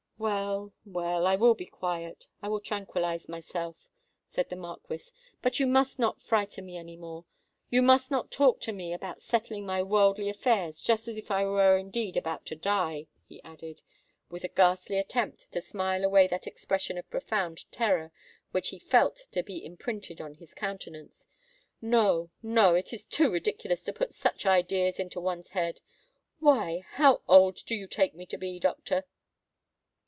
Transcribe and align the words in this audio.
"Well—well—I 0.21 1.35
will 1.35 1.55
be 1.55 1.65
quiet—I 1.65 2.47
will 2.47 2.59
tranquillise 2.59 3.27
myself," 3.27 3.89
said 4.29 4.49
the 4.51 4.55
Marquis. 4.55 5.09
"But 5.41 5.59
you 5.59 5.65
must 5.65 5.97
not 5.97 6.21
frighten 6.21 6.67
me 6.67 6.77
any 6.77 6.95
more—you 6.95 7.81
must 7.81 8.11
not 8.11 8.29
talk 8.29 8.59
to 8.61 8.71
me 8.71 8.93
about 8.93 9.23
settling 9.23 9.65
my 9.65 9.81
worldly 9.81 10.29
affairs—just 10.29 11.07
as 11.07 11.17
if 11.17 11.31
I 11.31 11.43
were 11.45 11.75
indeed 11.75 12.15
about 12.17 12.45
to 12.45 12.55
die," 12.55 13.07
he 13.25 13.41
added, 13.41 13.81
with 14.29 14.43
a 14.43 14.47
ghastly 14.47 14.99
attempt 14.99 15.51
to 15.53 15.59
smile 15.59 16.03
away 16.05 16.27
that 16.27 16.45
expression 16.45 16.99
of 16.99 17.09
profound 17.09 17.65
terror 17.71 18.11
which 18.51 18.69
he 18.69 18.77
felt 18.77 19.23
to 19.31 19.41
be 19.41 19.65
imprinted 19.65 20.21
on 20.21 20.35
his 20.35 20.53
countenance. 20.53 21.25
"No—no: 21.81 22.75
it 22.75 22.93
is 22.93 23.05
too 23.05 23.31
ridiculous 23.31 23.81
to 23.85 23.91
put 23.93 24.13
such 24.13 24.45
ideas 24.45 24.99
into 24.99 25.19
one's 25.19 25.49
head! 25.49 25.79
Why—how 26.37 27.23
old 27.27 27.65
do 27.65 27.75
you 27.75 27.87
take 27.87 28.13
me 28.13 28.27
to 28.27 28.37
be, 28.37 28.59
doctor?" 28.59 29.05